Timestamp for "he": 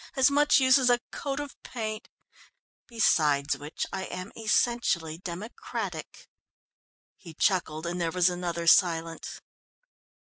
7.17-7.35